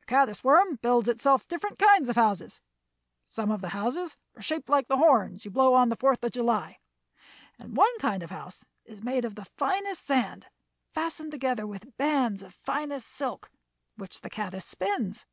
[0.00, 2.60] "The caddis worm builds itself different kinds of houses.
[3.24, 6.32] Some of the houses are shaped like the horns you blow on the Fourth of
[6.32, 6.80] July,
[7.58, 10.48] and one kind of house is made of the finest sand,
[10.92, 13.50] fastened together with bands of finest silk,
[13.96, 15.24] which the caddis spins.